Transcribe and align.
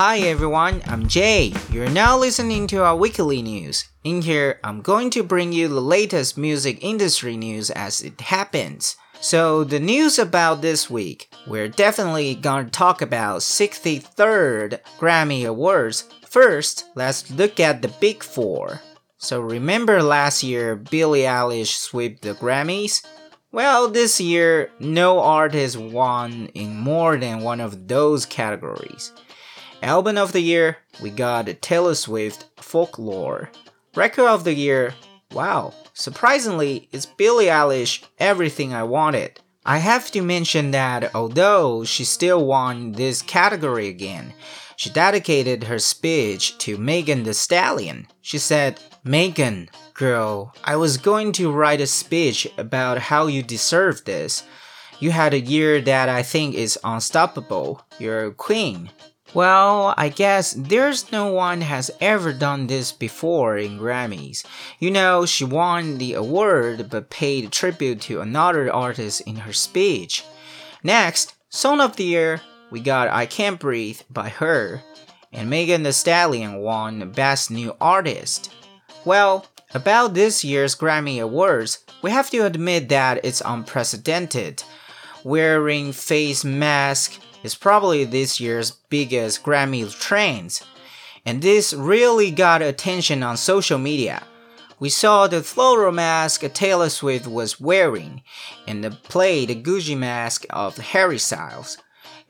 Hi 0.00 0.20
everyone, 0.20 0.80
I'm 0.86 1.08
Jay. 1.08 1.52
You're 1.70 1.90
now 1.90 2.16
listening 2.16 2.66
to 2.68 2.82
our 2.82 2.96
weekly 2.96 3.42
news. 3.42 3.84
In 4.02 4.22
here, 4.22 4.58
I'm 4.64 4.80
going 4.80 5.10
to 5.10 5.22
bring 5.22 5.52
you 5.52 5.68
the 5.68 5.82
latest 5.82 6.38
music 6.38 6.78
industry 6.80 7.36
news 7.36 7.68
as 7.68 8.00
it 8.00 8.18
happens. 8.18 8.96
So, 9.20 9.62
the 9.62 9.78
news 9.78 10.18
about 10.18 10.62
this 10.62 10.88
week, 10.88 11.28
we're 11.46 11.68
definitely 11.68 12.34
gonna 12.34 12.70
talk 12.70 13.02
about 13.02 13.42
63rd 13.42 14.80
Grammy 14.98 15.46
Awards. 15.46 16.04
First, 16.26 16.86
let's 16.94 17.30
look 17.30 17.60
at 17.60 17.82
the 17.82 17.88
big 17.88 18.22
four. 18.22 18.80
So, 19.18 19.38
remember 19.42 20.02
last 20.02 20.42
year 20.42 20.76
Billie 20.76 21.28
Eilish 21.28 21.76
swept 21.76 22.22
the 22.22 22.32
Grammys? 22.32 23.04
Well, 23.52 23.88
this 23.88 24.18
year, 24.18 24.70
no 24.80 25.20
artist 25.20 25.76
won 25.76 26.46
in 26.54 26.78
more 26.78 27.18
than 27.18 27.42
one 27.42 27.60
of 27.60 27.86
those 27.86 28.24
categories. 28.24 29.12
Album 29.82 30.18
of 30.18 30.32
the 30.32 30.40
Year, 30.40 30.76
we 31.00 31.08
got 31.08 31.46
Taylor 31.62 31.94
Swift 31.94 32.44
Folklore. 32.56 33.50
Record 33.94 34.26
of 34.26 34.44
the 34.44 34.52
Year, 34.52 34.94
wow, 35.32 35.72
surprisingly, 35.94 36.88
it's 36.92 37.06
Billie 37.06 37.46
Eilish 37.46 38.04
Everything 38.18 38.74
I 38.74 38.82
Wanted. 38.82 39.40
I 39.64 39.78
have 39.78 40.10
to 40.10 40.20
mention 40.20 40.72
that 40.72 41.14
although 41.14 41.84
she 41.84 42.04
still 42.04 42.44
won 42.44 42.92
this 42.92 43.22
category 43.22 43.88
again, 43.88 44.34
she 44.76 44.90
dedicated 44.90 45.64
her 45.64 45.78
speech 45.78 46.58
to 46.58 46.76
Megan 46.76 47.22
Thee 47.22 47.32
Stallion. 47.32 48.06
She 48.20 48.38
said, 48.38 48.80
Megan, 49.02 49.70
girl, 49.94 50.54
I 50.62 50.76
was 50.76 50.98
going 50.98 51.32
to 51.32 51.50
write 51.50 51.80
a 51.80 51.86
speech 51.86 52.46
about 52.58 52.98
how 52.98 53.28
you 53.28 53.42
deserve 53.42 54.04
this. 54.04 54.42
You 54.98 55.10
had 55.10 55.32
a 55.32 55.40
year 55.40 55.80
that 55.80 56.10
I 56.10 56.22
think 56.22 56.54
is 56.54 56.78
unstoppable. 56.84 57.82
You're 57.98 58.26
a 58.26 58.32
queen. 58.32 58.90
Well, 59.32 59.94
I 59.96 60.08
guess 60.08 60.54
there's 60.58 61.12
no 61.12 61.28
one 61.32 61.60
has 61.60 61.90
ever 62.00 62.32
done 62.32 62.66
this 62.66 62.90
before 62.90 63.56
in 63.58 63.78
Grammys. 63.78 64.44
You 64.80 64.90
know, 64.90 65.24
she 65.24 65.44
won 65.44 65.98
the 65.98 66.14
award 66.14 66.90
but 66.90 67.10
paid 67.10 67.52
tribute 67.52 68.00
to 68.02 68.20
another 68.20 68.72
artist 68.72 69.20
in 69.22 69.36
her 69.36 69.52
speech. 69.52 70.24
Next, 70.82 71.34
Song 71.48 71.80
of 71.80 71.94
the 71.94 72.04
Year, 72.04 72.40
we 72.70 72.80
got 72.80 73.08
I 73.08 73.26
Can't 73.26 73.60
Breathe 73.60 74.00
by 74.10 74.30
her, 74.30 74.82
and 75.32 75.48
Megan 75.48 75.84
Thee 75.84 75.92
Stallion 75.92 76.58
won 76.58 77.12
Best 77.12 77.52
New 77.52 77.76
Artist. 77.80 78.52
Well, 79.04 79.46
about 79.72 80.14
this 80.14 80.42
year's 80.42 80.74
Grammy 80.74 81.22
Awards, 81.22 81.84
we 82.02 82.10
have 82.10 82.30
to 82.30 82.46
admit 82.46 82.88
that 82.88 83.24
it's 83.24 83.42
unprecedented. 83.44 84.64
Wearing 85.22 85.92
face 85.92 86.44
mask 86.44 87.20
is 87.42 87.54
probably 87.54 88.04
this 88.04 88.40
year's 88.40 88.70
biggest 88.70 89.42
Grammy 89.42 89.92
trends, 89.98 90.64
and 91.26 91.42
this 91.42 91.74
really 91.74 92.30
got 92.30 92.62
attention 92.62 93.22
on 93.22 93.36
social 93.36 93.78
media. 93.78 94.22
We 94.78 94.88
saw 94.88 95.26
the 95.26 95.42
floral 95.42 95.92
mask 95.92 96.42
Taylor 96.54 96.88
Swift 96.88 97.26
was 97.26 97.60
wearing, 97.60 98.22
and 98.66 98.82
the 98.82 98.92
played 98.92 99.62
Gucci 99.62 99.94
mask 99.96 100.46
of 100.48 100.78
Harry 100.78 101.18
Styles. 101.18 101.76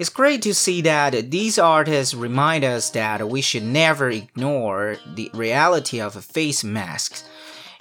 It's 0.00 0.08
great 0.08 0.42
to 0.42 0.54
see 0.54 0.80
that 0.80 1.30
these 1.30 1.60
artists 1.60 2.12
remind 2.12 2.64
us 2.64 2.90
that 2.90 3.28
we 3.28 3.40
should 3.40 3.62
never 3.62 4.10
ignore 4.10 4.96
the 5.14 5.30
reality 5.32 6.00
of 6.00 6.24
face 6.24 6.64
masks. 6.64 7.22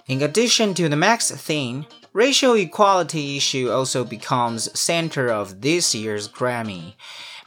In 0.09 0.23
addition 0.23 0.73
to 0.73 0.89
the 0.89 0.95
mask 0.95 1.35
theme, 1.35 1.85
racial 2.13 2.55
equality 2.55 3.38
issue 3.38 3.69
also 3.69 4.03
becomes 4.03 4.67
center 4.77 5.29
of 5.29 5.61
this 5.61 5.93
year's 5.93 6.27
Grammy. 6.27 6.95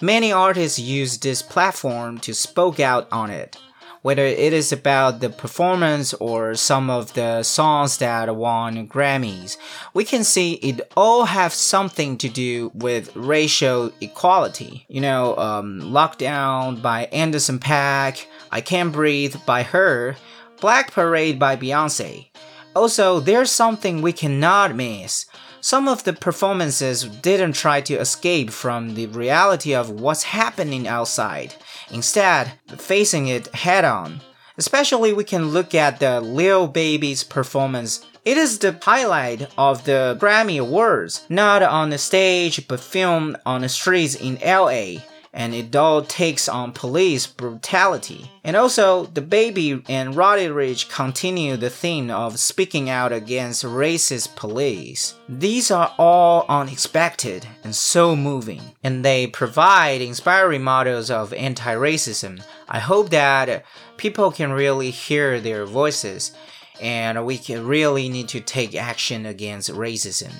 Many 0.01 0.31
artists 0.31 0.79
use 0.79 1.19
this 1.19 1.43
platform 1.43 2.19
to 2.21 2.33
spoke 2.33 2.79
out 2.79 3.09
on 3.11 3.31
it. 3.31 3.57
Whether 4.03 4.25
it 4.25 4.53
is 4.53 4.71
about 4.71 5.19
the 5.19 5.29
performance 5.29 6.15
or 6.15 6.55
some 6.55 6.89
of 6.89 7.15
the 7.15 7.43
songs 7.43 7.99
that 7.99 8.37
won 8.37 8.87
Grammys, 8.87 9.57
we 9.93 10.05
can 10.05 10.23
see 10.23 10.53
it 10.55 10.83
all 10.97 11.25
have 11.25 11.53
something 11.53 12.17
to 12.19 12.29
do 12.29 12.71
with 12.75 13.15
racial 13.17 13.91
equality. 14.01 14.87
You 14.87 15.01
know, 15.01 15.37
um, 15.37 15.81
Lockdown 15.81 16.81
by 16.81 17.07
Anderson 17.07 17.59
.Paak, 17.59 18.25
I 18.53 18.61
Can't 18.61 18.93
Breathe 18.93 19.35
by 19.47 19.65
her, 19.65 20.15
Black 20.61 20.93
Parade 20.93 21.41
by 21.41 21.57
Beyonce. 21.57 22.29
Also, 22.75 23.21
there's 23.21 23.51
something 23.51 24.01
we 24.01 24.13
cannot 24.13 24.75
miss. 24.75 25.27
Some 25.61 25.89
of 25.89 26.05
the 26.05 26.13
performances 26.13 27.05
didn't 27.05 27.53
try 27.53 27.81
to 27.83 27.95
escape 27.95 28.51
from 28.51 28.95
the 28.95 29.07
reality 29.07 29.75
of 29.75 29.91
what's 29.91 30.25
happening 30.25 30.89
outside, 30.89 31.55
instead, 31.91 32.55
facing 32.79 33.29
it 33.29 33.55
head 33.55 33.85
on. 33.85 34.21
Especially, 34.57 35.13
we 35.13 35.25
can 35.25 35.49
look 35.49 35.75
at 35.75 36.01
the 36.01 36.21
Lil 36.21 36.67
Baby's 36.67 37.25
performance. 37.25 38.05
It 38.25 38.37
is 38.37 38.59
the 38.59 38.79
highlight 38.83 39.49
of 39.59 39.85
the 39.85 40.17
Grammy 40.21 40.61
Awards, 40.61 41.27
not 41.29 41.63
on 41.63 41.91
the 41.91 41.99
stage 41.99 42.67
but 42.69 42.81
filmed 42.81 43.37
on 43.45 43.63
the 43.63 43.69
streets 43.69 44.15
in 44.15 44.39
LA 44.45 45.03
and 45.33 45.55
it 45.55 45.75
all 45.75 46.03
takes 46.03 46.49
on 46.49 46.73
police 46.73 47.27
brutality. 47.27 48.31
And 48.45 48.55
also, 48.55 49.07
the 49.07 49.23
baby 49.23 49.83
and 49.89 50.15
Roddy 50.15 50.47
Ricch 50.47 50.91
continue 50.91 51.57
the 51.57 51.71
theme 51.71 52.11
of 52.11 52.39
speaking 52.39 52.91
out 52.91 53.13
against 53.13 53.65
racist 53.65 54.37
police. 54.37 55.15
These 55.29 55.71
are 55.71 55.95
all 55.99 56.45
unexpected 56.49 57.47
and 57.65 57.75
so 57.75 58.15
moving, 58.15 58.61
and 58.85 59.05
they 59.05 59.27
provide 59.27 60.03
inspiring 60.03 60.63
models 60.63 61.11
of 61.11 61.33
anti 61.33 61.75
racism. 61.75 62.43
I 62.69 62.79
hope 62.81 63.11
that 63.11 63.65
people 63.97 64.33
can 64.33 64.53
really 64.53 64.91
hear 64.91 65.41
their 65.41 65.65
voices 65.65 66.33
and 66.81 67.25
we 67.25 67.39
can 67.39 67.67
really 67.67 68.09
need 68.09 68.29
to 68.29 68.41
take 68.41 68.75
action 68.75 69.25
against 69.25 69.71
racism. 69.71 70.33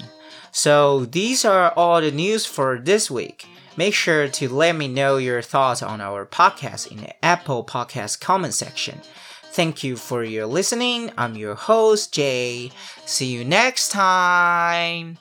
So, 0.51 1.07
these 1.07 1.45
are 1.45 1.71
all 1.71 2.01
the 2.01 2.11
news 2.11 2.45
for 2.45 2.79
this 2.79 3.11
week. 3.11 3.47
Make 3.77 3.95
sure 3.95 4.29
to 4.29 4.49
let 4.49 4.77
me 4.77 4.89
know 4.89 5.17
your 5.17 5.43
thoughts 5.43 5.83
on 5.83 6.01
our 6.01 6.27
podcast 6.27 6.91
in 6.91 6.99
the 6.99 7.25
Apple 7.25 7.65
Podcast 7.65 8.21
comment 8.21 8.55
section. 8.55 9.01
Thank 9.45 9.83
you 9.83 9.97
for 9.97 10.25
your 10.25 10.47
listening. 10.47 11.11
I'm 11.17 11.37
your 11.37 11.55
host, 11.55 12.13
Jay. 12.13 12.71
See 13.07 13.27
you 13.27 13.45
next 13.45 13.91
time. 13.91 15.19